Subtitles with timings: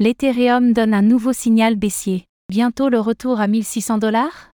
[0.00, 2.24] L'Ethereum donne un nouveau signal baissier.
[2.48, 4.52] Bientôt le retour à 1600 dollars?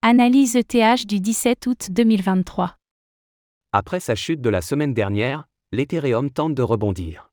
[0.00, 2.74] Analyse ETH du 17 août 2023.
[3.72, 7.28] Après sa chute de la semaine dernière, l'Ethereum tente de rebondir.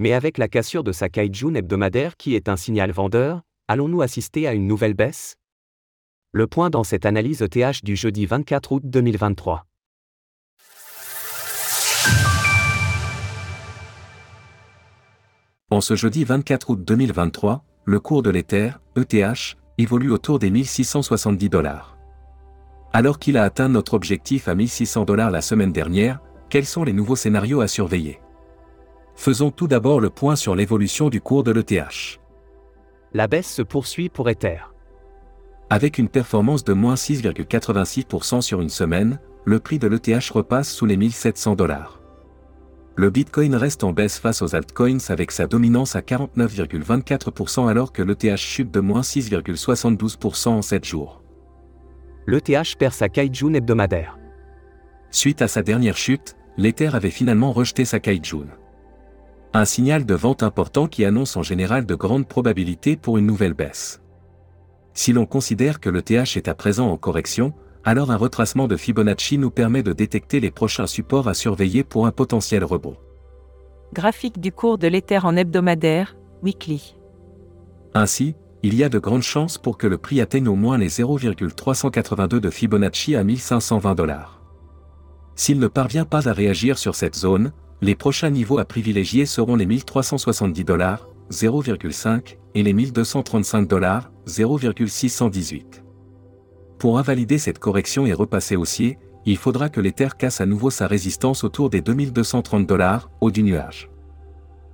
[0.00, 4.48] Mais avec la cassure de sa Kaijun hebdomadaire qui est un signal vendeur, allons-nous assister
[4.48, 5.36] à une nouvelle baisse?
[6.32, 9.64] Le point dans cette analyse ETH du jeudi 24 août 2023.
[15.68, 21.48] En ce jeudi 24 août 2023, le cours de l'Ether, ETH, évolue autour des 1670
[21.48, 21.98] dollars.
[22.92, 26.20] Alors qu'il a atteint notre objectif à 1600 dollars la semaine dernière,
[26.50, 28.20] quels sont les nouveaux scénarios à surveiller?
[29.16, 32.20] Faisons tout d'abord le point sur l'évolution du cours de l'ETH.
[33.12, 34.60] La baisse se poursuit pour Ether.
[35.68, 40.86] Avec une performance de moins 6,86% sur une semaine, le prix de l'ETH repasse sous
[40.86, 42.00] les 1700 dollars.
[42.98, 48.00] Le Bitcoin reste en baisse face aux altcoins avec sa dominance à 49,24% alors que
[48.00, 51.22] l'ETH chute de moins 6,72% en 7 jours.
[52.26, 54.18] L'ETH perd sa Kaijun hebdomadaire.
[55.10, 58.46] Suite à sa dernière chute, l'Ether avait finalement rejeté sa Kaijun.
[59.52, 63.54] Un signal de vente important qui annonce en général de grandes probabilités pour une nouvelle
[63.54, 64.00] baisse.
[64.94, 67.52] Si l'on considère que l'ETH est à présent en correction,
[67.86, 72.06] alors un retracement de Fibonacci nous permet de détecter les prochains supports à surveiller pour
[72.06, 72.96] un potentiel rebond.
[73.94, 76.96] Graphique du cours de l'Ether en hebdomadaire, weekly.
[77.94, 78.34] Ainsi,
[78.64, 82.40] il y a de grandes chances pour que le prix atteigne au moins les 0,382
[82.40, 84.42] de Fibonacci à 1520 dollars.
[85.36, 89.54] S'il ne parvient pas à réagir sur cette zone, les prochains niveaux à privilégier seront
[89.54, 95.85] les 1370 dollars, 0,5, et les 1235 dollars, 0,618.
[96.78, 100.86] Pour invalider cette correction et repasser haussier, il faudra que l'Ether casse à nouveau sa
[100.86, 103.90] résistance autour des 2230 dollars, au du nuage.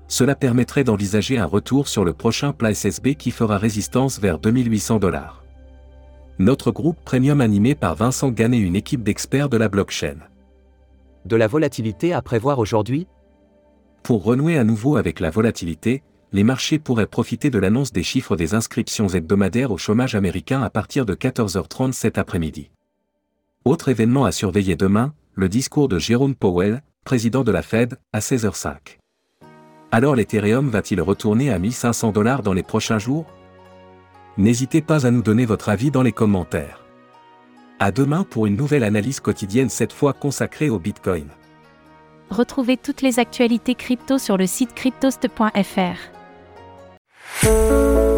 [0.08, 4.98] Cela permettrait d'envisager un retour sur le prochain plat SSB qui fera résistance vers 2800
[4.98, 5.42] dollars.
[6.38, 10.16] Notre groupe premium animé par Vincent Gann et une équipe d'experts de la blockchain.
[11.24, 13.06] De la volatilité à prévoir aujourd'hui?
[14.02, 16.02] Pour renouer à nouveau avec la volatilité,
[16.32, 20.70] les marchés pourraient profiter de l'annonce des chiffres des inscriptions hebdomadaires au chômage américain à
[20.70, 22.70] partir de 14h30 cet après-midi.
[23.64, 28.20] Autre événement à surveiller demain, le discours de Jérôme Powell, président de la Fed, à
[28.20, 28.98] 16h05.
[29.90, 33.26] Alors l'Ethereum va-t-il retourner à 1500 dollars dans les prochains jours?
[34.38, 36.82] N'hésitez pas à nous donner votre avis dans les commentaires.
[37.78, 41.26] À demain pour une nouvelle analyse quotidienne cette fois consacrée au Bitcoin.
[42.30, 46.21] Retrouvez toutes les actualités crypto sur le site cryptost.fr.
[47.42, 48.11] Música